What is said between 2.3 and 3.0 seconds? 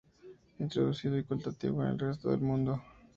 del mundo.